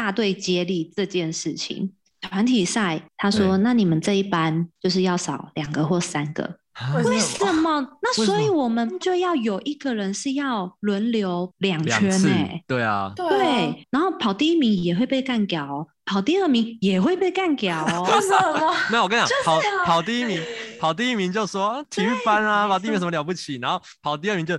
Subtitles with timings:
[0.00, 1.92] 大队接力这件事情。
[2.22, 6.56] 团体赛，他说：“那你们这一班就是要少两个或三个，
[6.94, 7.86] 为什么？
[8.00, 18.08] 那所以我们就要有一个人是要轮流两圈哎，对啊，对，然后跑第一名也会被干掉，跑第二名也会被干掉哦。
[18.10, 18.74] 为什么？
[18.90, 20.42] 没有，我跟你讲，跑跑第一名，
[20.80, 24.58] 跑第一名就说体育班啊，跑第一名什么了不起，然后跑第二名就，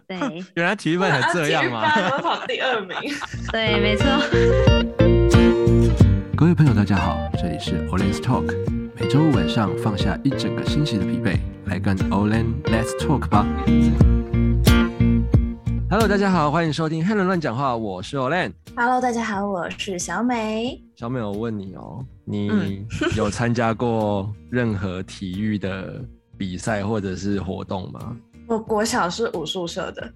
[0.56, 1.84] 原来体育班才这样吗？
[2.14, 2.98] 我跑第二名，
[3.52, 4.06] 对，没错。”
[6.42, 8.52] 各位朋友，大家好，这里是 Olen's Talk，
[9.00, 11.38] 每周五晚上放下一整个星期的疲惫，
[11.68, 13.46] 来跟 Olen Let's Talk 吧。
[15.88, 18.52] Hello，大家好，欢迎收听黑人乱讲话，我是 Olen。
[18.76, 20.82] Hello，大家好，我是小美。
[20.96, 26.04] 小美，我问你哦，你有参加过任何体育的
[26.40, 28.18] 比赛或者是活动吗？
[28.50, 30.12] 我国小是武术社的。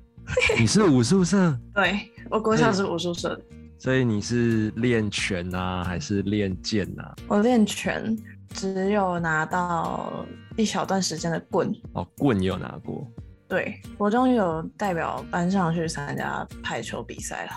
[0.57, 1.55] 你是武术社？
[1.75, 1.99] 对，
[2.31, 3.41] 我国小是武术社的。
[3.77, 7.15] 所以你是练拳啊，还是练剑啊？
[7.27, 8.17] 我练拳，
[8.49, 11.71] 只有拿到一小段时间的棍。
[11.93, 13.07] 哦，棍也有拿过。
[13.47, 17.51] 对，国中有代表班上去参加排球比赛了。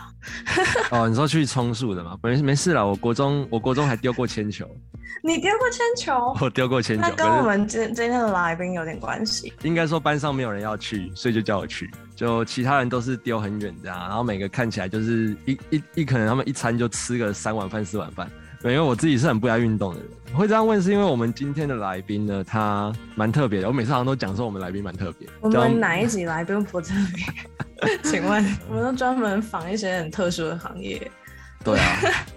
[0.99, 2.19] 哦，你说去充数的吗？
[2.23, 4.69] 没没事啦，我国中我国中还丢过铅球。
[5.23, 6.37] 你丢过铅球？
[6.41, 9.53] 我丢过铅球，那跟我们今今天的来宾有点关系。
[9.63, 11.91] 应该说班上没有人要去，所以就叫我去。
[12.15, 18.31] 就其他人都是丢很远的啊，然后每个看起来就是一一一可能他们一餐就吃个三碗饭四碗饭。
[18.65, 23.69] 因为我自己是很不爱运动的人，会这样问是因为我们今天的来宾呢，他蛮特别的。
[23.69, 25.29] 我每次好像都讲说我们来宾蛮特别。
[25.41, 27.99] 我们哪一集来宾不特别？
[28.03, 31.09] 请问，我们都专门访一些很特殊的行业。
[31.63, 31.87] 对啊，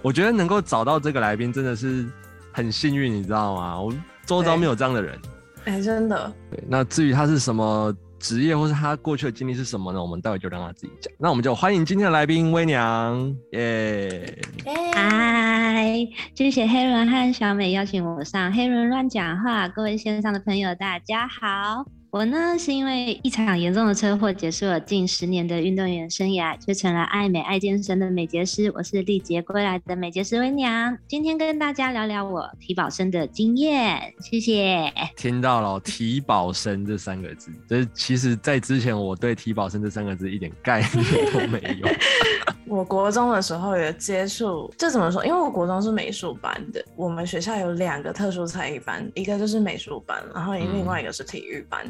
[0.04, 2.06] 我觉得能够找到这个来宾真的是
[2.52, 3.80] 很幸运，你知道吗？
[3.80, 3.94] 我
[4.26, 5.20] 周遭没有这样的人。
[5.66, 6.34] 哎、欸，真的。
[6.50, 10.02] 对，那至于他是什么职业，或是他过去的经历是什么呢？
[10.02, 11.14] 我们待会就让他自己讲。
[11.20, 14.94] 那我们就欢迎今天的来宾微娘，耶、yeah！
[14.96, 19.68] 嗨，谢谢黑人和小美邀请我上黑人乱讲话。
[19.68, 21.86] 各位线上的朋友，大家好。
[22.12, 28.70] 我呢，是因为一场严重的车祸结束了近十年的运动员生涯，却成了爱美爱健身的美睫师。
[28.76, 34.14] 我是历劫归来的美睫师威娘，今天跟大家聊聊我提保生的经验。
[34.20, 34.92] 谢谢。
[35.16, 41.88] 听到了“提保生”这三个字，就是其实，在之前我对“提保生”这三个字一点概念都没有。
[42.72, 45.26] 我国中的时候有接触，这怎么说？
[45.26, 51.86] 因为我国中是美术班的，我们学校有两个特殊才艺班，一个就是美术班，然后另外一个是体育班。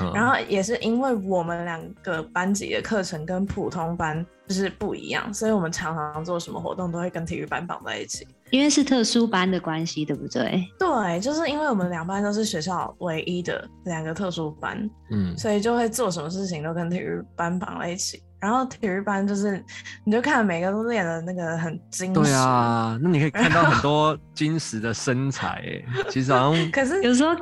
[0.00, 8.26] 嗯、然后也是因为我们两个班级的课程跟普通班就是不一样，所以我们常常做什么活动都会跟体育班绑在一起。
[8.48, 10.66] 因为是特殊班的关系，对不对？
[10.78, 18.22] 对，就是因为我们两班都是学校唯一的两个特殊班，嗯，所以就会做什么事情都跟体育班绑在一起。
[18.42, 19.64] 然后体育班就是，
[20.04, 22.20] 你就看每个都练的那个很精实。
[22.20, 26.70] 对啊，那你可以看到很多精实的身材，哎，其实好像。
[26.72, 27.36] 可是有时候，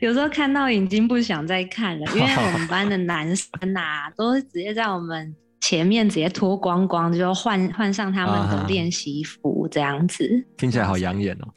[0.00, 10.28] 有时候看到已经不想再看了，因为我们班的男生啊，都是直接在我们前面直接脱光光，就换换上他们的练习服这样子。
[10.58, 11.48] 听起来好养眼哦。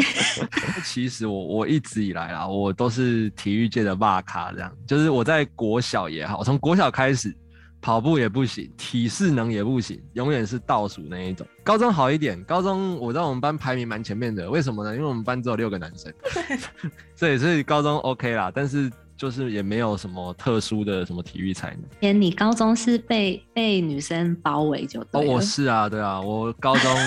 [0.84, 7.34] 其实我我一直以来啊，我都是体育界的霸咖，这样，就是我在国小也好，从国小开始。
[7.80, 11.46] 跑步也不行，体适能也不行，永远是倒数那一种。
[11.64, 14.94] 高中好一点，高中我在我们班排名蛮前面的，为什么呢？
[14.94, 16.12] 因为我们班只有六个男生，
[17.16, 21.82] 所以所以高中 OK 啦，但是就是也没有什么特殊的什么体育才能。
[22.00, 25.00] 天，你高中是被被女生包围就。
[25.12, 26.94] 哦，我是啊，对啊，我高中。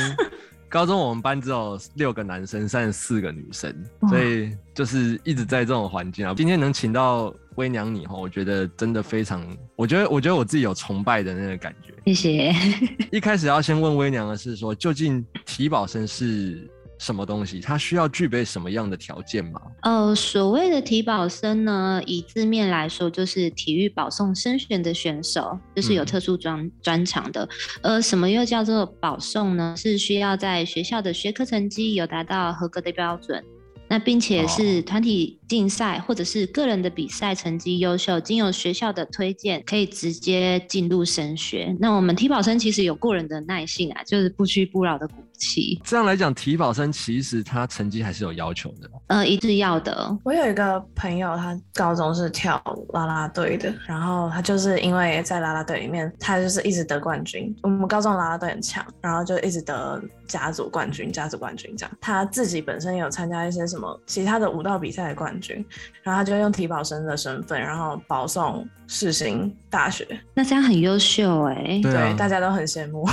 [0.70, 3.72] 高中我们班只有六个男生，三十四个女生，
[4.10, 6.34] 所以就是一直在这种环境啊。
[6.36, 11.94] 今天能请到微娘你哈，我觉得真的非常，我觉得我觉得我自己有崇拜的那个感觉。
[12.06, 12.56] 谢谢。
[13.12, 16.70] 一开始要先问微娘的是说，究竟体保生是
[17.00, 17.60] 什么东西？
[17.60, 19.62] 它需要具备什么样的条件吗？
[19.82, 27.48] 呃，所谓的体保生呢，以字面来说，就是体育保送升选的选手，就是有特殊专专长的。
[27.82, 29.74] 呃，什么又叫做保送呢？
[29.78, 33.44] 是需要在学校的学科成绩有达到合格的标准，
[33.94, 41.78] 那并且是团体竞赛或者是个人的比赛成绩优秀，经由学校的推荐，可以直接进入升学。
[41.80, 45.08] 那我们体保生其实有过人的耐性啊，就是不屈不挠的
[45.44, 45.82] 鼓。
[45.84, 48.90] 这样来讲，体保生其实他成绩还是有要求的。
[49.08, 50.18] 呃，一定要的。
[50.24, 52.62] 我有一个朋友，他高中是跳
[52.94, 57.54] 啦啦队的，然后他就是因为在啦啦队里面，他就是一直得冠军。
[57.62, 61.98] 我们高中啦啦队很强，然后就一直得甲组冠军、甲组冠军这样。
[62.02, 65.64] 他自己本身有参加一些什么其他的舞蹈比赛的冠军，
[66.02, 70.08] 然后他就用体保生的身份，然后保送世新大学。
[70.34, 73.08] 那这样很优秀哎、欸，对，对，大家都很羡慕。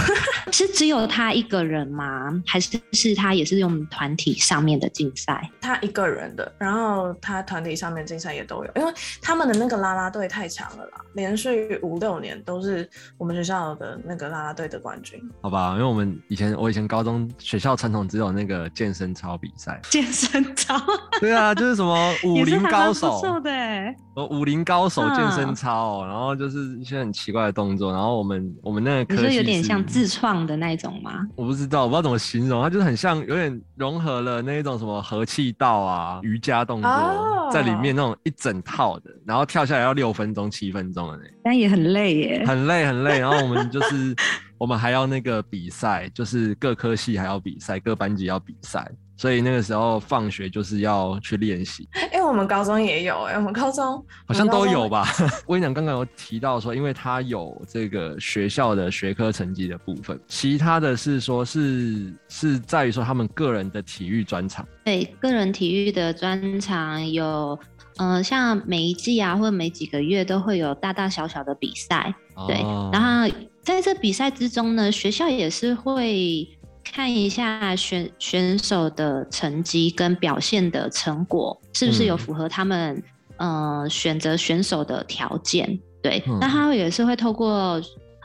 [0.53, 2.20] 是只有他一个人吗？
[2.21, 2.43] 吗？
[2.47, 5.49] 还是是他也是用团体上面的竞赛？
[5.61, 15.21] 他一个人的，然后他团体上面竞赛也都有，因为他们的那个啦啦队太强了啦，连续五六年都是我们学校的那个啦啦队的冠军。
[15.41, 20.79] 好吧，因为我们以前我以前高中学校传统只有那个健身操比赛，健身操，
[21.21, 31.27] 对啊，就是什么武林高手， 对，呃，武林高手健身操，然后就是一些很奇怪的动作，然后我们我们那个科系有点像自创的那种吗？
[31.37, 44.15] 我不知道，我不知道怎么形容，它就是很像，有点融合了那一种什么和气道啊、瑜伽动作在里面那种一整套的，然后跳下来要六分钟、七分钟的那，但也很累耶，很累很累，然后我们就是
[44.59, 48.91] 我们还要那个比赛，就是各科系还要比赛，各班级要比赛。
[49.21, 55.07] 所以那个时候放学就是要去练习，因为我们高中也有，哎，我们高中好像都有吧。
[55.45, 64.67] 我跟你讲，刚刚有提到说，因为他有这个学校的学科成绩的部分，其他的是说是是在于说他们个人的体育专场。
[64.87, 67.59] 对，个人体育的专场有，
[67.99, 72.15] 嗯、呃，像每一季啊，或者每几个月都会有大大小小的比赛。
[72.49, 73.31] 对，哦、然后
[73.61, 76.49] 在这比赛之中呢，学校也是会。
[76.93, 83.01] 看一下选选手的成绩跟表现的成果，是不是有符合他们、
[83.37, 85.79] 嗯、呃选择选手的条件？
[86.03, 87.81] 对，那、嗯、他也是会透过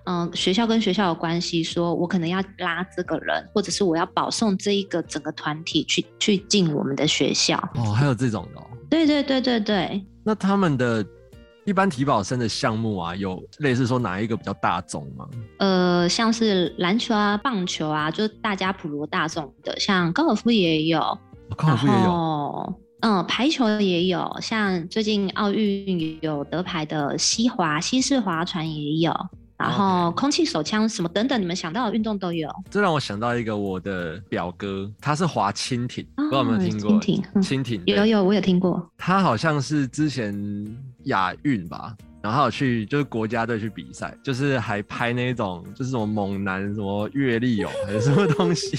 [0.05, 7.57] 嗯、呃、学校跟学校的关系，说我可能要拉这个人，或者是我要保送这一个整个团体去去进我们的学校。
[7.75, 8.65] 哦，还有这种的、哦。
[8.89, 10.05] 对对对对对。
[10.23, 11.05] 那他们的。
[11.65, 15.27] 一般体保生的项目啊，有类似说哪一个比较大众吗？
[15.57, 21.19] 呃，像是篮球啊、棒球啊，就是大家普罗大众的，像高尔夫也有，哦、
[21.57, 29.11] 高尔夫也有，嗯，排球也有，像最近奥运有得牌的西华、西式划船也有，
[29.57, 32.49] 然后空气手枪什么等等，你们想到的运动都有。
[32.69, 36.91] 这让我想到一个我的表哥，他是划蜻蜓，哦、不知道有没有听过？
[36.93, 38.89] 蜻蜓，蜻蜓，有有，我有听过。
[38.97, 40.35] 他好像是之前。
[41.05, 48.75] 亚运吧，然后去就是国家队去比赛，就是还拍那种就是什么猛男什么阅历哦， 还是什么东西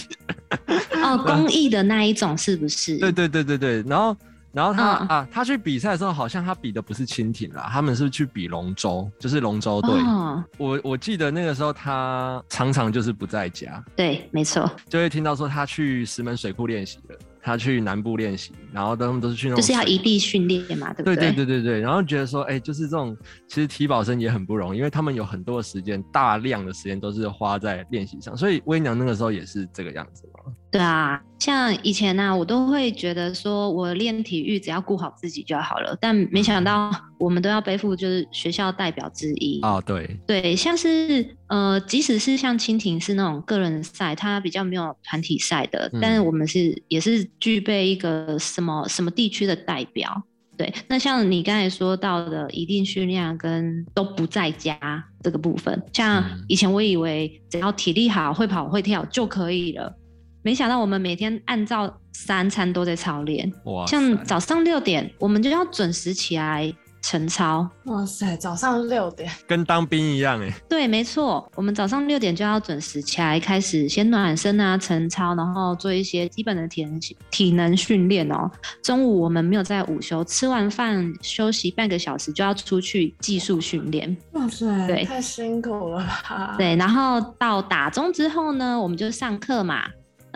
[1.00, 2.98] 哦，公益的那一种是不是？
[2.98, 4.16] 对对对对对，然后
[4.56, 9.92] 然后他、嗯、啊，他去比赛的时候，好像他比的不是蜻蜓啦，他们是去比龙舟，就是龙舟队。
[10.00, 17.18] 哦、我我记得那个时候他常常就是不在家，对，没错，就会听到说他去石门水库练习了。
[17.46, 21.14] 他去南部练习，然后他们都是去那种，就是要异地训练嘛，对不对？
[21.14, 21.80] 对对对对对。
[21.80, 23.16] 然后觉得说，哎、欸，就是这种，
[23.46, 28.36] 其实体保生也很不容易，因为他们有很多的时间，大量的时间都是花在练习上。
[28.36, 30.52] 所以威娘那个时候也是这个样子嘛。
[30.72, 39.80] 对啊，像以前呢、啊，我都会觉得说我练体育只要顾好自己就好了，但没想到 我们都要背负就是学校代表之一啊。
[39.82, 50.22] 对对，像是呃，即使是像蜻蜓是那种个人赛，它比较没有团体赛的，嗯、但是我们是也是具备一个什么什么地区的代表。
[50.56, 59.94] 对，那像你刚才说到的一定训练跟都不在家这个部分，像以前我以为只要体力好、会跑会跳就可以了。
[60.46, 63.84] 没想到我们每天按照三餐都在操练，哇！
[63.84, 66.72] 像早上六点，我们就要准时起来
[67.02, 67.68] 晨操。
[67.86, 70.48] 哇塞，早上六点，跟当兵一样哎。
[70.68, 77.00] 对，没错，我们早上六点就要准时起来，开始先暖身啊，晨操，然后做一些基本的体能
[77.32, 78.48] 体能训练哦。
[78.84, 84.16] 中午我们没有在午休，吃完饭休息半个小时就要出去技术训练。
[84.34, 86.54] 哇塞，对，太辛苦了吧？
[86.56, 89.82] 对，然后到打钟之后呢，我们就上课嘛。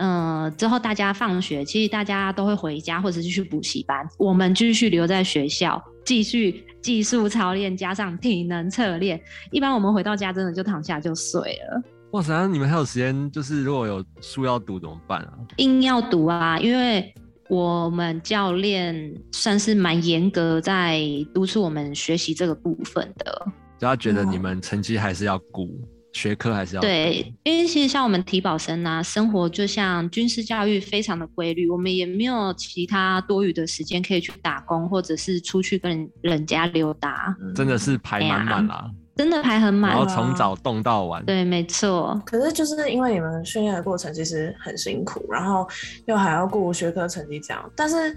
[0.01, 9.21] 嗯、呃，之后大家放学，其实大家都会回家或者是去补习班，我们继续留在学校，继续技术操练，加上体能测练。
[9.51, 11.39] 一般我们回到家，真的就躺下就睡
[11.69, 11.83] 了。
[12.13, 13.29] 哇塞，你们还有时间？
[13.29, 15.33] 就是如果有书要读怎么办啊？
[15.57, 17.13] 硬要读啊，因为
[17.47, 20.99] 我们教练算是蛮严格，在
[21.31, 23.47] 督促我们学习这个部分的。
[23.77, 25.69] 就他觉得你们成绩还是要顾。
[26.13, 31.69] 学科还是要对，因为其实像我们体保生啊，生活就像军事教育，非常的规律。
[31.69, 37.35] 我们也没有其他多余的时间可以去打工，或者是出去跟人家溜达。
[37.55, 38.91] 真的是排满满啦，
[39.21, 41.23] 真的排很满，然后从早动到晚。
[41.25, 42.19] 对，没错。
[42.25, 45.67] 可是就是因为你们训练的过程其实很辛苦，然后
[46.05, 48.15] 又还要顾学科成绩这样，但是。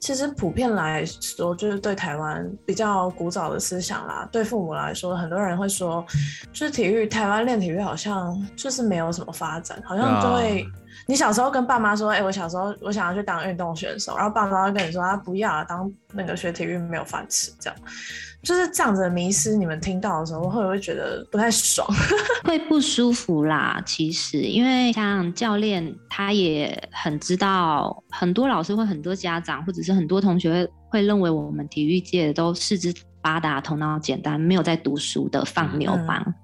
[0.00, 4.28] 其实普遍来说，就是对台湾比较古早的思想啦。
[4.30, 6.06] 对父母来说，很多人会说，
[6.52, 10.64] 就是体育，台湾练体育好像就是没有什么发展，好像就会
[11.08, 17.78] 你小时候跟爸妈说，哎、欸，我小时候我想要去当运动选手，然后爸妈会跟你说，他不要啊当那个学体育没有饭吃，这样。
[18.42, 21.88] 就是这样子的迷失，你们听到的时候会不会觉得不太爽？
[22.44, 23.82] 会不舒服啦。
[23.86, 36.22] 其实，因为像教练，他也很知道，很多老师或很多家长，或者是很多同学会会认为我们体育界都四肢发达、头脑简单，没有在读书的放牛班。
[36.26, 36.34] 嗯、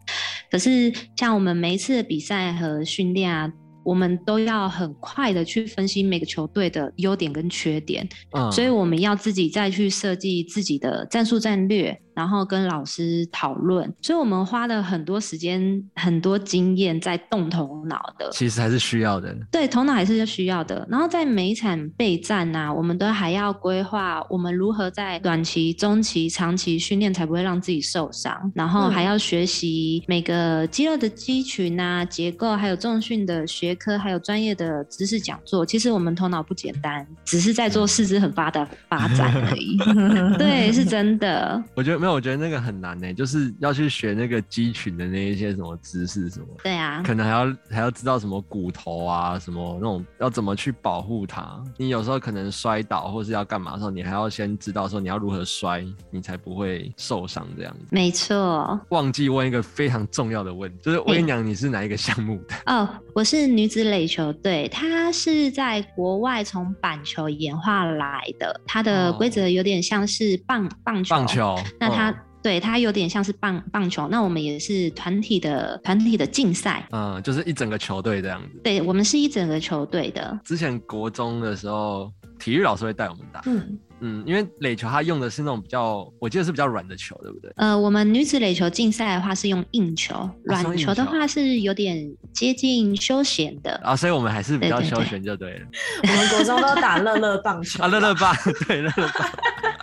[0.50, 3.52] 可是，像我们每一次的比赛和训练啊。
[3.84, 12.00] 我们都要很快的去分析每个球队的优点跟缺点，嗯，所以我们要自己再去设计自己的战术战略。
[12.14, 18.30] 然后跟老师讨论，所以我们花了很多时间、很多经验在动头脑的。
[18.32, 19.34] 其实还是需要的。
[19.50, 20.86] 对，头脑还是需要的。
[20.88, 28.52] 然后在每一场备战呐、啊，我们都还要规划我们如何在短期、中期、长期训练，才不会让自己受伤。
[28.54, 35.66] 然后还要学习每个肌肉的肌群啊、结构，还有重训的学科，还有专业的知识讲座。
[35.66, 39.76] 其实我们头脑不简单，只是在做四肢很发达发展而已。
[40.38, 41.60] 对，是真的。
[41.74, 42.03] 我觉得。
[42.04, 46.46] 那我觉得那个很难呢，就是要去学那个鸡群的那一些什么知识什么。
[46.62, 51.58] 对啊，可能还要还要知道什么骨头啊，什么那种要怎么去保护它。
[51.78, 57.86] 你有时候可能摔倒或是要干嘛的时候，你还要先知道说你要如何摔，你才不会受伤这样子。
[57.90, 58.78] 没错。
[58.90, 62.54] 忘记问一个非常重要的问题，就是威娘，你是哪一个项目的？
[62.70, 71.14] 哦，我是女子垒球队，它是在国外从板球演化来的，它的规则有点像是棒棒球。
[71.14, 71.58] 棒球。
[71.80, 78.60] 那它对它有点像是棒棒球，那我们也是团体的团体的竞赛，嗯，就是一整个球队这样子。
[78.62, 80.38] 对，我们是一整个球队的。
[80.44, 87.50] 之前国中的时候，体育老师会带我们打，嗯嗯，因为垒球它用的是那种比较，我记得是比较软的球，对不对？
[87.56, 91.96] 呃，我们女子垒球竞赛的话是用硬球，软球的话是有点
[92.34, 95.66] 接近休闲的啊，所以我们还是比较休闲就对了。
[96.02, 98.36] 我们国中都打乐乐棒球啊，乐乐棒，
[98.68, 99.30] 对乐乐棒。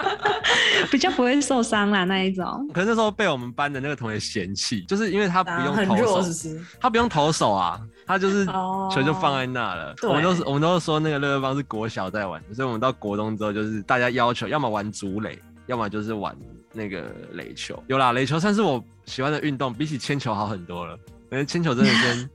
[0.92, 9.96] 比较不会受伤啦那一种，可是那时候被我们班的那个同学嫌弃，就是因为他不用投手，他不用投手啊，他就是球就放在那了。
[10.04, 16.36] 我们都是我们都是说那个乐乐棒是国小在玩，所以我们到国中之后就是大家要求要么玩竹垒，要么就是玩
[16.74, 17.82] 那个垒球。
[17.88, 20.98] 有啦，垒球算是我喜欢的运动，比起铅球好很多了。
[21.32, 22.30] 因为铅球真的先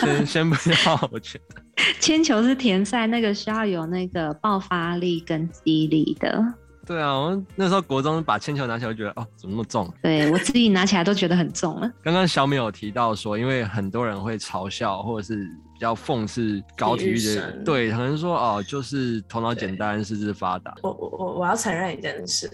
[0.00, 1.62] 先先不要，我觉得
[1.98, 6.42] 铅球是田赛，那个需要有那个爆发力跟肌力的。
[6.90, 9.88] 对啊，我那时候国中把铅球拿起来，就觉得哦，怎么那么重？
[10.02, 11.88] 对我自己拿起来都觉得很重了。
[12.02, 20.74] 刚刚小米有提到说，因为很多人会嘲笑或者是比较讽刺搞体育的人，对，可能说哦，就是头脑简单，四肢发达。
[20.82, 22.50] 我我我我要承认一件事，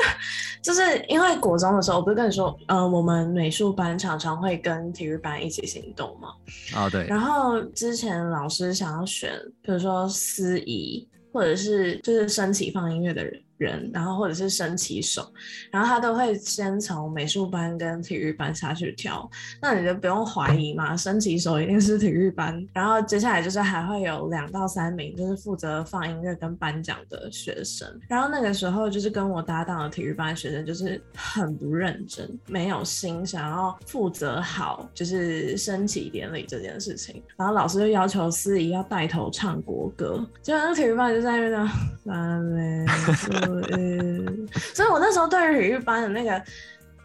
[0.62, 6.28] 就是因为国中的时候，我不是跟你说，呃，我们美术班常常会跟体育班一起行动嘛。
[6.74, 7.06] 啊、哦，对。
[7.06, 13.42] 然后之前老师想要选，比如说司仪，或者是就是升旗放音乐的人。
[13.58, 15.30] 人，然后或者是升旗手，
[15.70, 19.28] 然后他都会先从美术班跟体育班下去挑，
[19.60, 42.86] 那你就不用怀疑嘛，升旗手一定是体育班，然后接下来就是还会有两到三名就是负责放音乐跟颁奖的学生，然后那个时候就是跟我搭档的体育班学生就是很不认真，没有心想要负责好就是升旗典礼这件事情，然后老师就要求司仪要带头唱国歌，结果那体育班就在那边
[43.72, 46.42] 嗯， 所以我那时候对于体育班的那个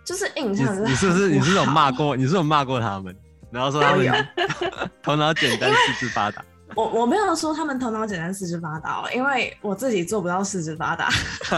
[0.05, 3.15] 就是印象是，你是不是你是有骂过，你是有骂过他们，
[3.51, 4.27] 然后说他们
[5.01, 6.43] 头脑简单四肢发达。
[6.75, 11.09] 我我没有说他们头脑简单四肢发达哦，因为我自己做不到四肢发达，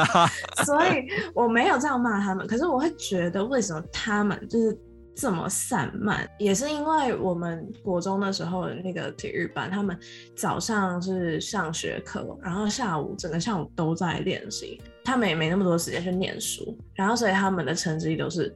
[0.65, 2.45] 所以我没有这样骂他们。
[2.45, 4.77] 可是我会觉得为什么他们就是。
[5.15, 9.97] 这么散漫，也是因为我们国中的时候那个体育班，他们
[10.35, 18.53] 早上是上学课，然后下午整个下午都在练习，他们也没那么多时间去念书，然后所以他们的成绩都是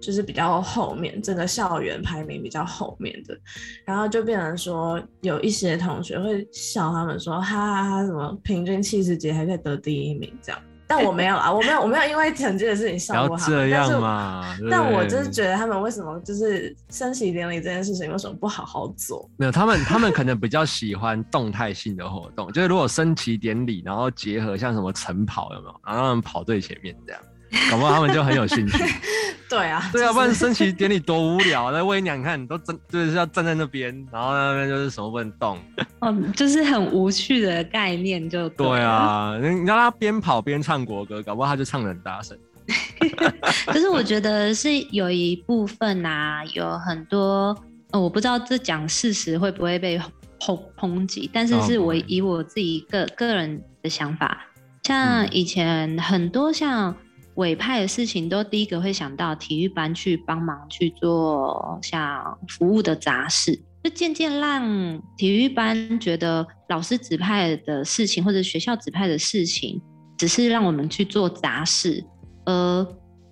[0.00, 3.38] 就是比较后面，整个校园排名比较后面的，
[3.84, 10.60] 然后就变成说有一些同学会笑他们说，哈哈哈，什么平均七十几还可以得第一名这样。
[10.94, 13.58] 但我没有啊，我没有，我没有因为成绩的事情笑过他们。
[13.58, 19.26] 这样嘛，但，但我就是觉得他们为什么就是升旗典礼这件事情为什么不好好做？
[19.38, 27.22] 没有，他们他们可能比较喜欢动态性的活动，就是如果升旗典礼，然后结合像什么晨跑有没有，然后让他们跑最前面这样。
[27.70, 28.84] 搞不好他们就很有兴趣。
[29.48, 31.70] 对啊，对啊，不然升旗典礼多无聊。
[31.70, 35.58] 那威娘，你看你都站，就是要站在那边，然后那边就是什么不能动。
[36.00, 39.36] 嗯， 就是很无趣的概念，就对，对啊。
[39.38, 42.38] 你让他边跑边唱国歌，搞不好他就唱得很大声。
[43.66, 47.54] 可是我觉得是有一部分啊，有很多，
[47.90, 50.00] 呃，我不知道这讲事实会不会被
[50.40, 54.46] 抨抨击，但是是我以我自己个个人的想法，
[54.84, 56.96] 像以前很多像
[57.36, 69.80] 委派的事情，都第一个会想到体育班去帮忙去做像服务的杂事，就渐渐让体育班觉得老师指派的事情或者学校指派的事情，
[70.18, 72.04] 只是让我们去做杂事，
[72.44, 72.86] 而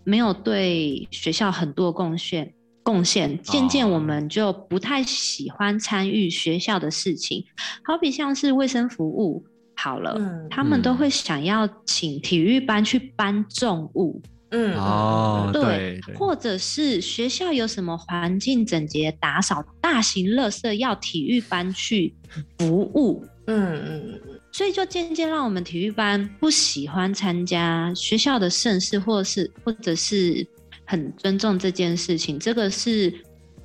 [0.04, 2.52] 没有对学校很多贡献。
[2.82, 7.44] 贡献，渐渐我们就不太喜欢参与学校的事情，
[7.84, 9.44] 好比像是卫生服务
[9.82, 14.20] 好了，嗯、他们都会想要请体育班去搬重物，
[14.50, 22.14] 嗯，哦，对，或者是学校有什么环境整洁、打扫、大型垃圾要体育班去
[22.58, 24.20] 服务，嗯嗯，
[24.52, 30.46] 所以就渐渐让我们体育班不喜欢参加学校的盛事，或者是或者是。
[30.90, 33.14] 很尊重这件事情，这个是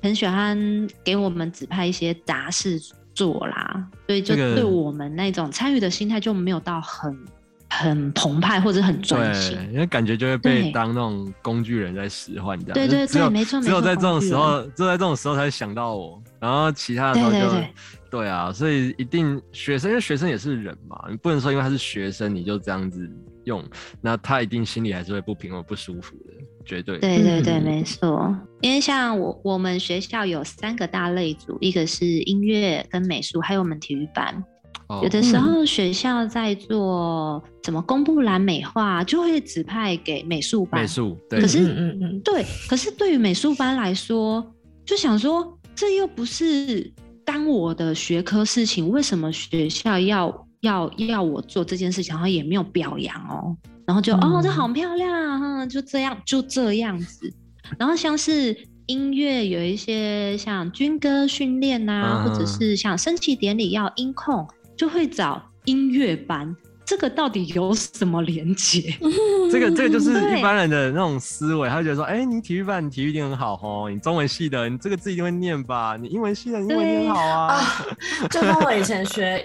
[0.00, 0.56] 很喜欢
[1.02, 2.80] 给我们指派一些杂事
[3.16, 7.18] 做啦，所以就对我们那种参与的心态就没有到很
[7.78, 12.74] 很澎湃或者很专心，因为感觉就会被当那种工具人在使唤这样。
[12.74, 17.62] 对对对，没错只有在这种时候，只有在这种时候才会想到我，然后其他的时候就。
[18.08, 23.06] 对啊，所以一定学生，因为学生也是人嘛，你不能说因为他是学生你就这样子
[23.44, 23.62] 用，
[24.00, 26.32] 那他一定心里还是会不平衡、不舒服的，
[26.64, 26.98] 绝对。
[26.98, 28.34] 对对对，嗯、没错。
[28.62, 34.42] 因为像我我们学校有三个大类组，一个是音乐跟美术，还有我们体育班。
[34.88, 40.82] 哦、有的时候学校在做怎么公布栏美化，就会指派给美术班。
[40.82, 41.40] 美术，对。
[41.40, 42.44] 可是，嗯嗯，对。
[42.68, 44.46] 可是对于美术班来说，
[44.84, 46.92] 就想说这又不是。
[47.26, 52.14] 当我的学科事情，为什么学校要要要我做这件事情？
[52.14, 57.28] 然后也没有表扬哦，然后就、嗯、哦，这好漂亮啊，就这样就这样子。
[57.76, 66.54] 然后像是音乐有一些像军歌训练啊，或者是像升旗典礼要音控，就会找音乐班。
[66.86, 68.96] 这个到底有什么连接？
[69.50, 75.96] 这个这个就是一般人的那种思维，他会觉得说，哎，你体育班，你体育一定很好哦，你中文系的，你这个字一定会念吧？
[76.00, 77.54] 你英文系的，你英文也很好啊。
[77.54, 77.86] 啊
[78.30, 79.44] 就跟我以前学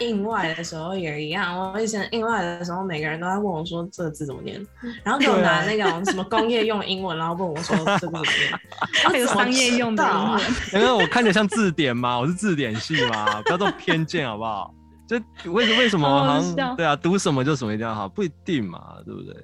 [0.00, 4.64] 印外的时候也一样，我以前印外的时候，每个人都在问我说这个字怎么念，
[5.02, 10.40] 然后给我拿那种什么工业用英文，然后问我说这个怎么念，还有商业用的英文。
[10.74, 12.16] 因为我看起来像字典吗？
[12.20, 13.42] 我是字典系吗？
[13.44, 14.72] 不要这么偏见好不好？
[15.06, 15.16] 就
[15.52, 19.36] 为为什么好像对啊，读什么就什么一定要好，不一定嘛，对不对？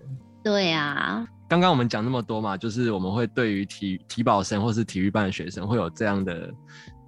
[0.42, 1.26] 对啊。
[1.48, 6.50] 刚刚我们讲那么多嘛，就是我们会对于体体保生或是体育班的学生会有这样的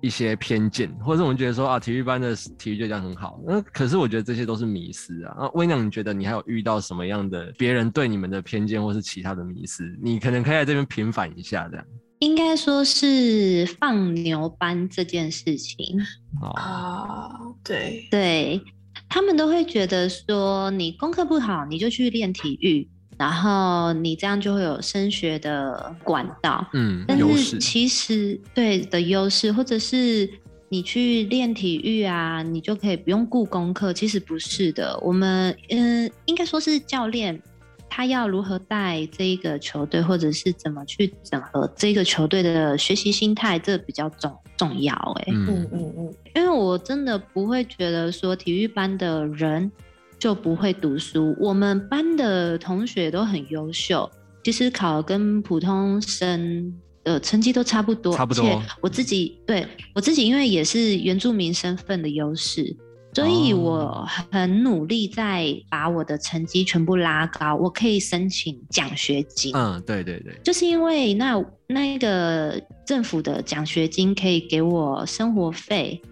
[0.02, 3.40] 一些偏见，或者我们觉得说啊，体育班的体育就这样很好。
[3.46, 5.34] 那可是我觉得这些都是迷失啊。
[5.38, 9.98] 那威娘，你觉得你还有遇到什么样的别人对你们的偏见，或是其他的迷失？
[10.02, 11.86] 你可能可以在这边平反一下，这样。
[12.24, 16.00] 应该说是放牛班这件事情
[16.40, 17.28] 啊，
[17.62, 18.08] 对。
[18.10, 18.62] 对，
[19.10, 30.28] 他们都会觉得说，你功课不好，你就去练体育，然后你这样就会有升学的管道，嗯，但是其实对的优势，或者是
[30.70, 37.38] 你去练体育啊，你就可以不用顾功课，其实不是的，我们嗯，应该说是教练。
[37.88, 44.94] 他要如何带这一个球队，或者是怎么去整合这个球队的学习心态，这比较重重要。
[45.20, 49.70] 哎，嗯嗯嗯，因为我真的不会觉得说体育班的人
[50.18, 54.10] 就不会读书，我们班的同学都很优秀，
[54.42, 58.62] 其实考跟普通生的成绩都差不多，差不多。
[58.80, 62.74] 我自己对我自己，因为也是原住民身份的优势。
[63.14, 69.54] 所以我很努力在把我的成绩全部拉高，我可以申请奖学金。
[69.54, 76.02] 嗯，对对对，就是因为那那个政府的奖学金可以给我生活费，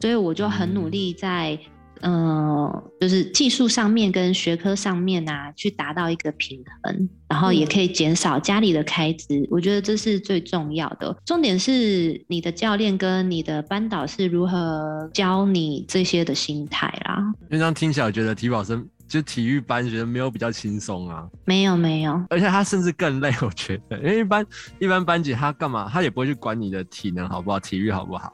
[0.00, 1.58] 所以我就很努力在。
[2.02, 9.26] 嗯，就是技术上面跟学科上面啊，去达到一个平衡，然后也可以减少家里的开支。
[9.30, 11.16] 嗯、我觉得这是最重要的。
[11.24, 17.32] 重点是你的教练跟你的班导是如何教你这些的心态啦。
[17.42, 21.26] 因为这样听起来，我觉得体保生就体育班觉得没有比较轻松啊。
[21.44, 24.46] 没有没有，而且他甚至更累，我觉得，因为一般
[24.78, 28.32] 一般班级他干嘛，他也不会去管你的体能好不好，体育好不好。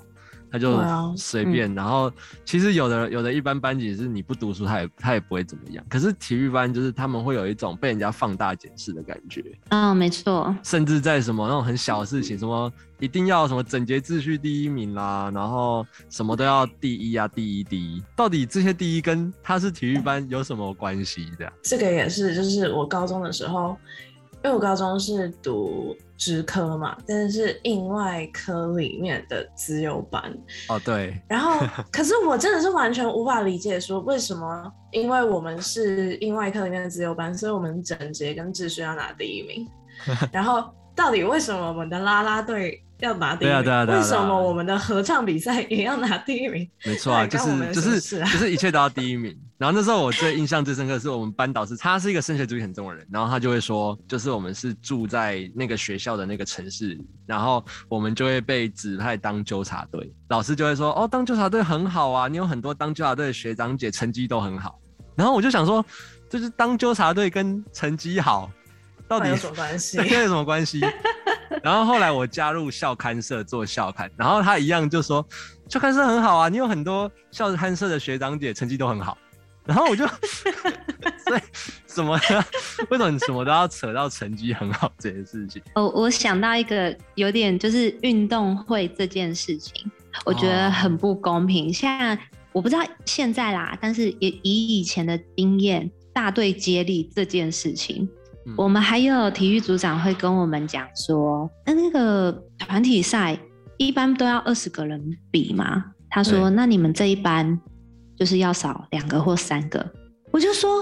[0.50, 0.80] 他就
[1.16, 2.12] 随便，嗯、然后
[2.44, 5.84] 其实有的有的一般班级是你不读书，他也他也不会怎么样。
[5.88, 9.44] 可是体育班就是他们会有一种被人家放大检视的感觉。
[9.68, 10.54] 嗯、哦，没错。
[10.62, 18.02] 甚至在什么那种很小的事情，什么一定要什么整洁秩序第一名啦，然后什么都要第一啊，第一第一。
[18.16, 21.52] 到底这些第一跟他是体育班有什么关系的？
[21.62, 23.76] 这个也是，就是我高中的时候。
[24.42, 30.32] 因为我高中是读职科嘛，但是应外科里面的资优班。
[30.68, 31.20] 哦，对。
[31.28, 34.72] 然后，可是我真的是完全无法理解，说为什么？
[34.92, 39.68] 因为我们是应外科里面的资优班，所以我们整洁跟秩序要拿第一名。
[40.32, 42.82] 然后，到底为什么我们的啦啦队？
[43.00, 46.68] 要拿第一名，对啊对啊对啊，为什么我们的合唱比赛也要拿第一名？
[46.84, 49.34] 没错啊，就是就是就是一切都要第一名。
[49.60, 64.80] 然后那时候我最印象最深刻的是我们班导师，他是一个升学主义很重的人，然后他就会说，就是我们是住在那个学校的那个城市，然后我们就会被指派当纠察队，老师就会说，哦，当纠察队很好啊，你有很多当纠察队的学长姐成绩都很好。
[65.14, 65.84] 然后我就想说，
[66.30, 68.50] 就是当纠察队跟成绩好
[69.06, 69.98] 到底有什么关系？
[70.00, 70.80] 有什么关系？
[71.62, 75.22] 然后后来我加入校刊社做校刊，然后他一样就说
[75.68, 79.18] 校刊社很好啊，你有很多校刊社的学长姐成绩都很好，
[79.70, 80.04] 然后我就
[81.24, 81.40] 所以
[81.86, 82.44] 什么呢？
[82.90, 85.62] 为什么你什么都要扯到成绩很好这件事情？
[85.76, 89.88] 哦，我想到一个有点就是运动会这件事情，
[90.26, 91.68] 我觉得很不公平。
[91.68, 92.18] 哦、像
[92.50, 98.08] 我不知道现在啦，但是也以以前的经验，大队接力这件事情。
[98.56, 103.38] 我们还有体育组长会跟我们讲说，那那个团体赛
[103.76, 105.84] 一般都要二十个人比嘛。
[106.12, 107.60] 他说，那你们这一班
[108.20, 109.84] 就是要少两个或三个。
[110.30, 110.76] 我就说，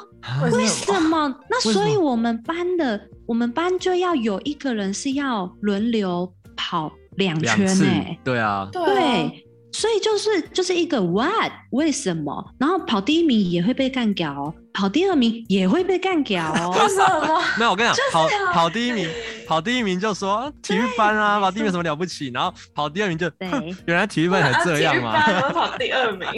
[0.52, 1.34] 为什么？
[1.48, 8.18] 那所以我们班的我们班就要有一个人是要轮流跑两圈呢、欸？
[8.22, 9.44] 对啊，对。
[9.70, 12.44] 所以就是就是一个 what 为什么？
[12.58, 16.74] 然后跑第一名也会被干掉，跑第二名也会被干掉哦。
[16.82, 17.40] 为什么？
[17.58, 19.08] 没有，我跟你讲，跑跑第一名，
[19.48, 22.30] 跑第一名就说体育班啊，跑第一名什么了不起？
[22.34, 23.30] 然后跑第二名就，
[23.86, 25.14] 原来体育班才这样吗？
[25.48, 26.28] 我跑第二名，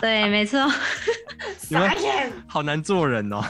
[0.00, 0.58] 对，没错。
[1.58, 3.40] 傻眼，好难做人哦。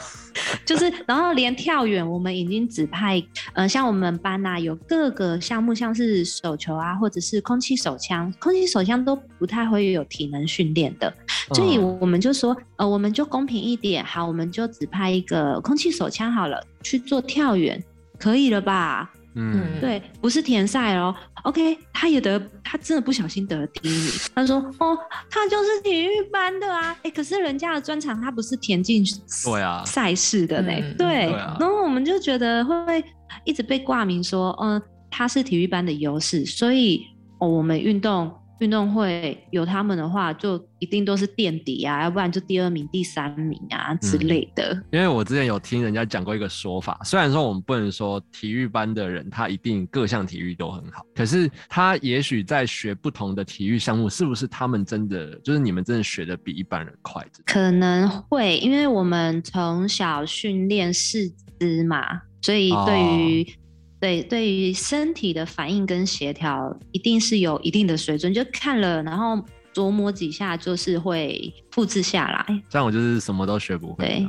[0.63, 3.21] 就是，然后连跳远，我们已经指派，
[3.53, 11.11] 呃，像我们班呐、啊，有各个项目，像是手球啊，或者是空气手枪，空气手枪都不太会有体能训练的，
[11.55, 17.83] 所以我们就说，呃，我们就公平一点，好，我们就指派一个空气手枪好了，去做跳远，
[18.17, 19.11] 可以了吧？
[19.39, 21.13] 嗯，对，不是田赛哦。
[21.43, 24.11] OK，他也得，他真的不小心得了第一名。
[24.33, 24.97] 他说：“哦，
[25.29, 29.03] 他就是体育班的啊。”哎，可是人家的专长他不是田径
[29.45, 30.71] 对啊赛事的呢。
[30.97, 33.03] 对，然后我们就觉得会不会
[33.45, 37.05] 一直被挂名说，嗯，他是体育班的优势，所以
[37.39, 38.33] 哦，我们运动。
[38.59, 44.73] 运动会有他们的话，就一定都是垫底啊，要不然就第二名、第三名啊之类的。
[44.73, 57.23] 嗯，因为我之前有听人家讲过一个说法，虽然说我们不能说体育班的人他一定各项体育都很好，可是他也许在学不同的体育项目，是不是他们真的就是你们真的学的比一般人快？
[57.45, 63.66] 可能会，因为我们从小训练四肢嘛，所以对于、哦。
[63.99, 68.31] 对，对于身体的反应跟协调，一定是有一定的水准。
[68.31, 72.45] 就看了，然后琢磨几下，就是会复制下来。
[72.69, 74.05] 像我就是什么都学不会。
[74.05, 74.27] 对，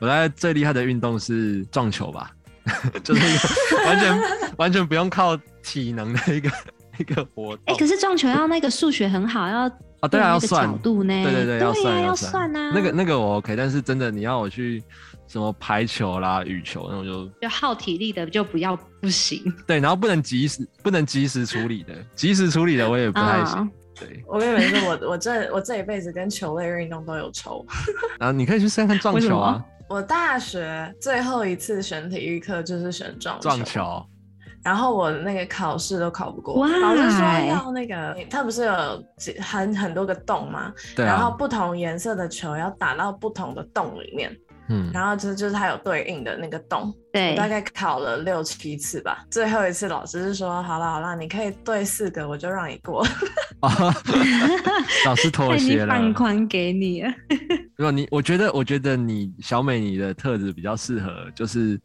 [0.00, 2.30] 我在最厉害的运动是撞球吧，
[3.04, 3.20] 就是
[3.84, 4.22] 完全
[4.56, 6.50] 完全不用靠体能的一个
[6.98, 7.62] 一个活动。
[7.66, 11.12] 哎，可是撞球要那个数学很好，要啊，对啊，要算角度呢。
[11.22, 12.72] 对对对，要算要算啊。
[12.74, 14.82] 那个那个我 OK，但是真的你要我去。
[15.28, 19.42] 什么排球啦、羽球那种就就耗体力的就不要不行。
[19.66, 23.60] 对，然后不能及时不能及时处理的，及时处理的我也不太行。
[23.62, 27.64] 哦、对，我跟你们说，我 我这我这一辈子跟球类运动都有仇。
[28.18, 29.64] 然 后你可以去试试看撞球啊。
[29.88, 34.04] 我大学最后一次选体育课就是选撞撞球，
[34.64, 36.66] 然后我那个考试都考不过。
[36.66, 39.04] 老师说要那个，它不是有
[39.40, 40.72] 很很多个洞吗？
[40.96, 41.14] 对、啊。
[41.14, 44.36] 然后不同颜色的球要打到不同的洞里面。
[44.68, 49.24] 嗯，然后就就是它有对应的那个洞，对，大概考了六七次吧。
[49.30, 53.06] 最后一次老师是说，好了好了，你可以对四个，我就让你过。
[55.06, 57.02] 老师妥协了，放宽给你。
[57.76, 61.78] 如果你，我觉得，我觉得你小美你的特质比较适合，就是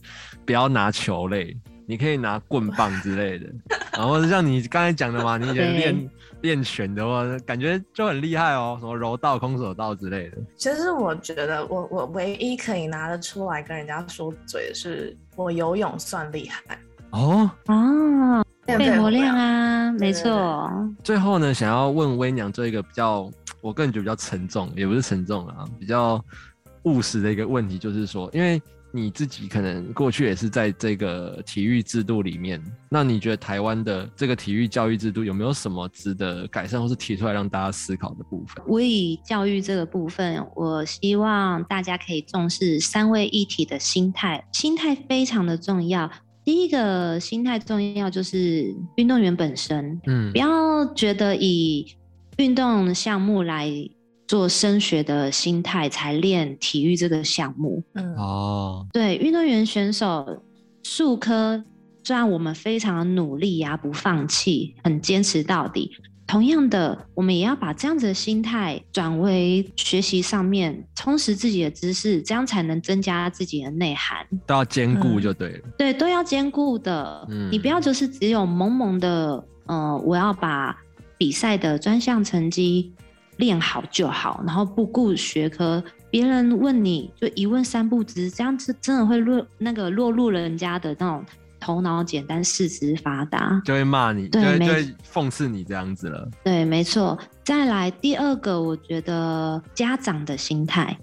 [0.45, 3.47] 不要拿球类，你可以拿棍棒之类的，
[3.93, 6.09] 然后像你刚才讲的嘛，你也练。
[6.41, 10.37] 练拳的话，感觉就很厉害哦，什么柔道、空手道之类的。
[10.55, 16.77] 其实我觉得我，我我唯一可以拿得出来跟人家说嘴的是，我游泳算厉害
[17.11, 20.71] 哦哦，肺活量啊，没错。
[21.03, 23.29] 最后呢，想要问威娘做一个比较，
[23.61, 26.23] 我个人觉得比较沉重，也不是沉重啊，比较
[26.83, 28.61] 务实的一个问题，就是说，因为。
[28.93, 38.63] 你自己可能过去也是在这个体育制度里面，那你觉得台湾的这个体育教育制度有没有什么值得改善或是提出来让大家思考的部分？
[38.67, 46.11] 我以教育这个部分，我希望大家可以重视三位一体的心态，心态非常的重要。
[46.43, 51.95] 第一个心态重要就是运动员本身，嗯，不要觉得以
[52.37, 53.71] 运动项目来
[54.31, 60.41] 做升学的心态才练体育这个项目，嗯哦，对，运动员选手
[60.83, 61.61] 数科
[62.01, 65.91] 虽然我们非常的努力呀、啊，不放弃，很坚持到底。
[66.25, 74.25] 同样的，我们也要把这样子的心态转为学习上面，充实自己的知识，这样才能增加自己的内涵。
[74.47, 75.59] 都要兼顾就对了。
[75.65, 77.27] 嗯、对，都要兼顾的。
[77.29, 80.73] 嗯，你不要就是只有懵懵的，呃，我要把
[81.17, 82.93] 比赛的专项成绩
[83.41, 85.83] 练好就好，然后不顾学科。
[86.09, 91.25] 别人问你就一问三不知，这样子真的会落那个落入人家的那种。
[91.63, 96.27] 头脑简单，四肢发达，就会骂你，对，就会讽刺你这样子了。
[96.43, 97.15] 对，没错。
[97.43, 100.97] 再来第二个，我觉得家长的心态。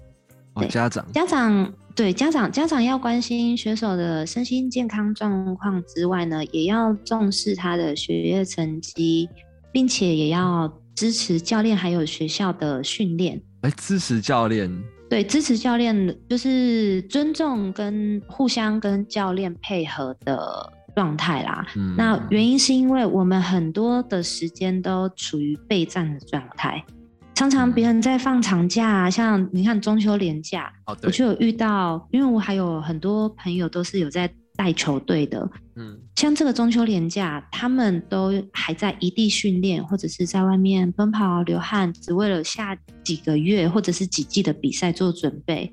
[0.55, 9.29] 哦，家长，家长，对，家长，家长要关心选手的身心健康状况之外呢，也要重视他的学业成绩，
[9.71, 13.41] 并且也要支持教练还有学校的训练。
[13.61, 14.69] 来支持教练。
[15.09, 15.95] 对，支持教练
[16.27, 21.65] 就是尊重跟互相跟教练配合的状态啦。
[21.77, 26.83] 嗯，那原因是因为我们很多的时间都处于备战的状态，
[27.33, 34.29] 常常别人在放长假啊，像你看中秋连假，哦，我就有遇到，因为我还有很多朋友都是有在。
[34.59, 45.71] 带球队的，嗯，像这个中秋连假，他们都还在异地训练，或者是在外面奔跑流汗，只为了下几个月或者是几季的比赛做准备。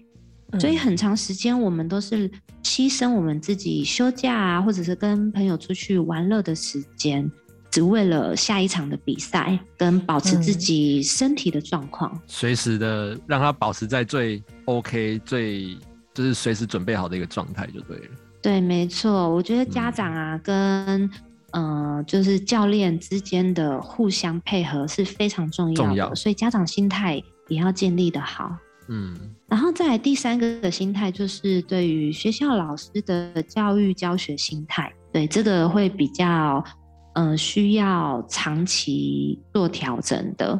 [0.52, 2.30] 嗯、所以很长时间，我们都是
[2.62, 7.28] 牺牲我们自己休假啊，或者是跟朋友出去玩乐的时间，
[7.72, 15.76] 只为了下一场的比赛，跟保持自己身体的状况，随、嗯、时的让他保持在最 OK、最
[16.14, 18.04] 就是随时准备好的一个状态就对了。
[18.46, 20.54] 对，没错，我觉得家长啊，跟
[21.50, 26.14] 嗯、呃，就是教练之间的互相配合是非常重要的，要。
[26.14, 28.56] 所以家长心态也要建立的好。
[28.86, 36.62] 嗯，然后再来第三个的心态，就是对于学校老师的教育教学心态，对这个会比较
[37.14, 40.56] 嗯、呃，需要长期做调整的。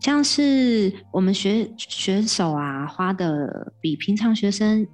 [0.00, 4.84] 像是我们学选手啊，花的比平常学生。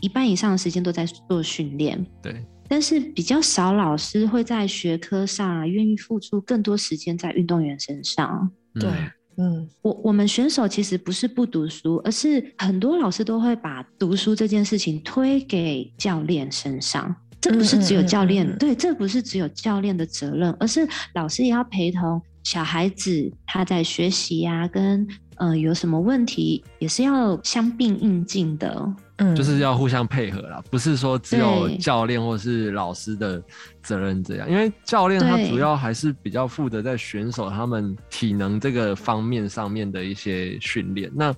[0.00, 8.50] 一半以上的时间都在做训练，对，但是比较少老师会在学科上啊，愿意付出更多时间在运动员身上。
[8.74, 8.90] 对，
[9.36, 17.14] 嗯，我我们选手其实不是不读书，而是很多老师都会把读书这件事情推给教练身上。
[17.40, 18.50] 这不是只有教练，嗯嗯。
[18.50, 25.04] 嗯嗯，对，这不是只有教练的责任，而是老师也要陪同小孩子他在学习呀、啊，跟
[25.34, 28.94] 呃有什么问题，也是要相并应进的。
[29.16, 33.42] 嗯，就是要互相配合啦，不是说只有教练或是老师的
[33.82, 41.34] 责任这样，因为教练他主要还是比较负责在选手他们体能这个方面上面的一些训练，那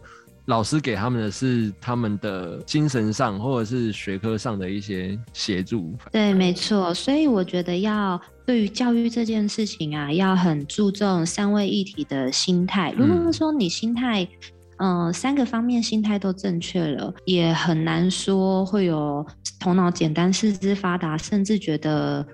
[0.48, 5.94] 老师给他们的是他们的精神上或者是学科上的一些协助。
[6.10, 12.94] 对，没错，所以我觉得要对于教育这件事情啊，要很注重三位一体的心态。
[12.96, 14.26] 如果说你心态，
[14.78, 19.24] 嗯、呃，三个方面心态都正确了，也很难说会有
[19.60, 22.26] 头脑简单、四肢发达，甚至觉得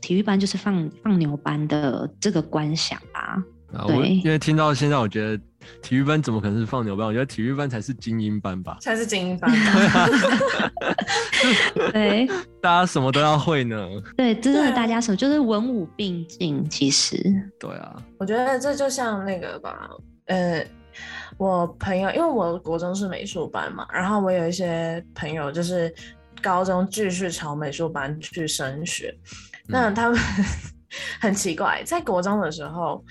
[0.00, 3.42] 体育班就是放放牛班的这个观想吧。
[3.72, 5.42] 啊，对，因为听到现在，我觉得
[5.82, 7.06] 体育班怎么可能是放牛班？
[7.06, 9.50] 我觉得体育班才是精英班吧，才是精英班。
[11.92, 12.26] 对，
[12.60, 13.88] 大家什么都要会呢。
[14.16, 16.68] 对，真的，大家什么就是文武并进。
[16.68, 17.16] 其实，
[17.58, 19.88] 对啊，我觉得这就像那个吧，
[20.26, 20.64] 呃。
[21.36, 25.94] 我朋友，因为我国中是美术班嘛，然后我有一些朋友就是
[26.42, 29.16] 高中继续朝美术班去升学，
[29.68, 30.18] 嗯、那他们
[31.20, 33.04] 很奇怪，在国中的时候，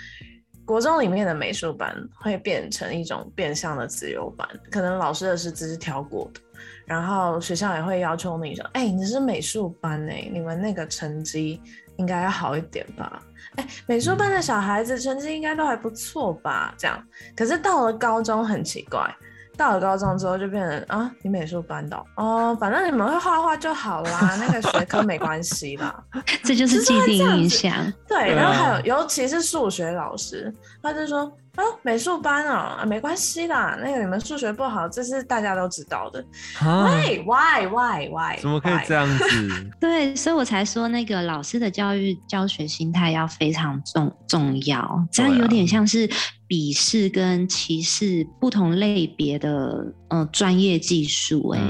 [0.67, 6.41] 国中里面的美术班会变成一种变相的自由班，可能老师的师资是挑过的，
[6.85, 11.61] 然后学校也会要求你说，哎、你是美术班哎、你们那个成绩
[11.95, 13.23] 应该要好一点吧。
[13.55, 16.75] 哎，美术班的小孩子成绩应该都还不错吧？
[16.77, 17.01] 这样，
[17.33, 19.09] 可是到了高中很奇怪，
[19.57, 26.03] 到了高中之后就变成啊，你美术班的哦，反正你们会画画就好啦， 那个学科没关系啦。
[26.43, 27.73] 这就是既定印象。
[28.07, 31.31] 对，然后还有，尤其是数学老师，他就说。
[31.57, 33.77] 哦，美术班啊，没关系啦。
[33.81, 36.23] 那个你们数学不好，这是大家都知道的。
[36.61, 38.39] Why why why why？
[38.39, 39.69] 怎么可以这样子？
[39.81, 45.07] 对，所以我才说那个老师的教育教学心态要非常重重要。
[45.11, 46.07] 这样有点像是
[46.47, 51.49] 鄙视跟歧视不同类别的呃专业技术。
[51.49, 51.61] 哎，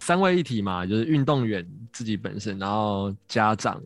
[0.00, 1.66] 三位一体嘛，就是运动员。
[1.90, 3.80] 自己本身，然后家长，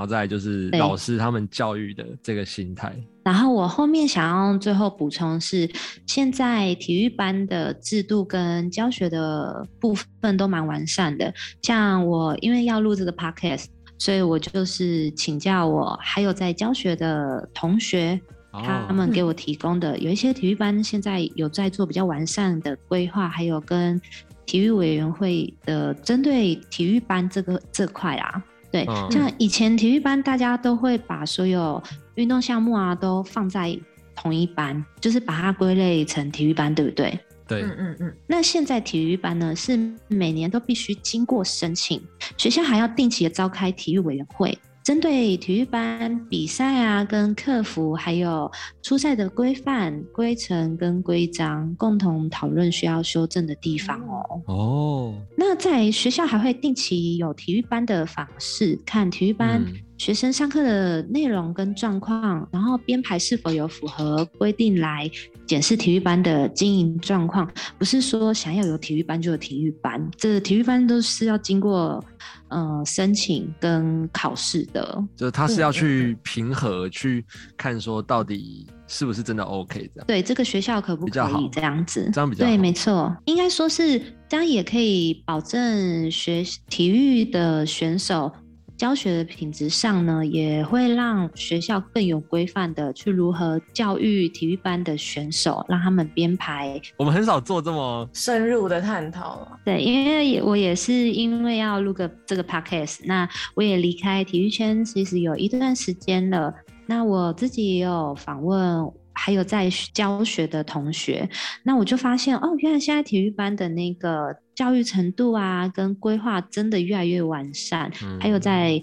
[0.00, 2.90] 然后再就是老师他们教育的这个心态。
[3.22, 5.70] 然后我后面想要最后补充是，
[6.06, 11.30] 现在体育班的制度跟教学的部分都蛮完善的。
[11.60, 13.66] 像我因为要录这个 podcast，
[13.98, 18.18] 所以我就是请教我还有在教学的同学。
[18.52, 24.00] 他们给我提供的有一些体育班，现在有在做比较完善的规划，还有跟
[24.44, 31.82] 体育委员会的针对体育班这个这块啊，对，像以前体育班大家都会把所有
[32.14, 33.78] 运动项目啊都放在
[34.14, 37.18] 同一班，就是把它归类成体育班，对不对？
[37.48, 38.16] 对，嗯嗯嗯。
[38.28, 42.00] 那现在体育班呢，是每年都必须经过申请，
[42.36, 44.56] 学校还要定期的召开体育委员会。
[44.90, 48.50] 针对体育班比赛啊，跟客服，还有
[48.82, 54.42] 初赛的规范、规程跟规章，共同讨论需要修正的地方哦。
[54.46, 59.64] 哦，那在学校还会定期有体育班的访视，看体育班
[60.00, 65.10] 学生上课的内容跟状况，然后编排是否有符合规定来
[65.46, 67.46] 检视体育班的经营状况。
[67.76, 72.02] 不是说想要有体育班就有体育班，这体育班都是要经过。
[72.48, 77.24] 呃，申请跟考试的，就是他是要去平和，去
[77.56, 80.06] 看说到底是不是真的 OK 这样。
[80.08, 82.10] 对，这个学校可不可以这样子？
[82.12, 82.50] 这样比较好。
[82.50, 88.32] 对，没错，应该说是这样也可以保证学体育的选手。
[88.80, 96.80] 教学的品质上呢，也会让学校更有规范的去如何教育体育班的选手，让他们编排。
[96.96, 99.46] 我们很少做这么深入的探讨。
[99.66, 106.50] 对，因为我也是因为要录个这个 podcast，那我也离开体育圈其实有一段时间了。
[106.86, 108.90] 那我自己也有访问。
[109.12, 111.28] 还有在教学的同学，
[111.64, 117.90] 那我就发现哦，原来现在体育班的那个教育程度啊，跟规划真的越来越完善。
[118.02, 118.78] 嗯、还有在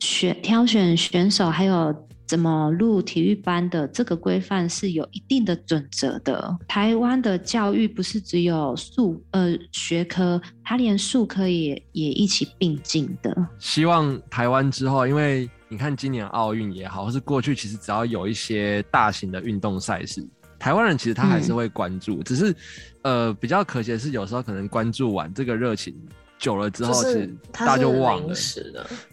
[0.00, 1.94] 选挑选选手，还有
[2.26, 6.58] 怎么入体育班的这个规范是有一定的准则的。
[6.66, 13.32] 台湾的教育不是只有数呃学科，它连数科也也一起并进的。
[13.60, 15.48] 希望台湾之后，因为。
[15.68, 20.22] 你看今年奥运也好，或是过去，其实只要有一些大型的运动赛事，
[20.62, 22.54] 台湾人其实他还是会关注，嗯、只是
[23.02, 25.92] 呃比较可惜的是，有时候可能关注完这个热情。
[26.38, 28.34] 久了之后，其实大家就忘了，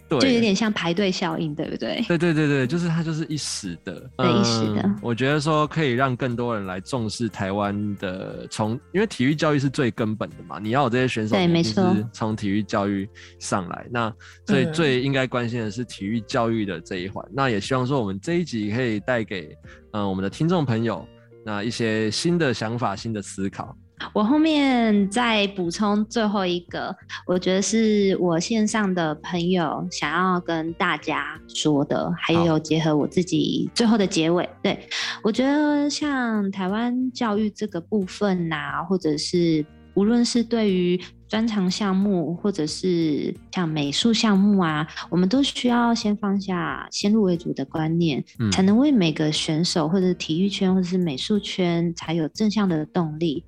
[0.07, 2.03] 对，就有点像排队效应，对不对？
[2.07, 4.89] 对对对对，就是它就是一时的，一时的。
[4.99, 13.07] 我觉得说可以让更多人来重视台湾的，从因为体育教育是最根本的嘛，你要有这些选手，对，没错，从体育教育
[13.37, 13.85] 上来。
[13.91, 14.11] 那
[14.47, 17.23] 所以最应该关心的是体育教育的这一环。
[17.27, 19.55] 嗯、那也希望说我们这一集可以带给
[19.91, 21.07] 嗯我们的听众朋友
[21.49, 23.75] 那一些新的想法、新的思考。
[24.13, 34.47] 我后面再补充最后一个，我觉得是我线上的朋友想要跟大家说的，还有结合我自己最后的结尾。
[34.61, 34.79] 对，
[35.23, 53.43] 我觉得像台湾教育这个部分啊，或者是无论是对于专长项目，或者是像美术项目啊，我们都需要先放下先入为主的观念，嗯、才能为每个选手或者体育圈或者是美术圈才有正向的动力。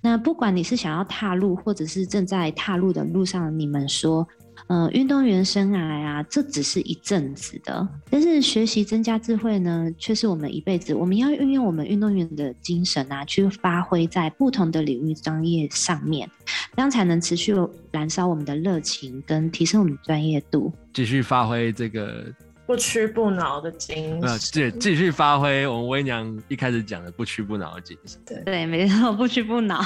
[0.00, 4.28] 那不管你是想要踏入，或者是正在踏入的路上，你们说，
[4.66, 10.94] 呃，运动员生涯啊，这只是一阵子的，但是学习增加智慧呢，却是我们一辈子。
[10.94, 16.30] 我们要运用我们运动员的精神啊，去发挥在不同的领域专业上面，
[16.74, 17.54] 这样才能持续
[17.90, 22.24] 燃烧我们的热情，跟提升我们专业度，继续发挥这个。
[22.66, 28.20] 不屈不挠的精神，继继续发挥我们威娘一开始讲的不屈不挠的精神。
[28.24, 29.80] 对对，没错，不屈不挠。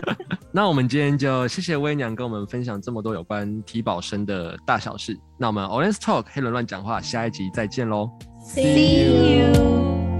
[0.54, 5.18] 那我们今天就谢谢威娘跟我们分享这么多有关体保生的大小事。
[5.38, 8.10] 那我们 orens Talk 黑人乱讲话，下一集再见喽。
[8.44, 10.11] See you.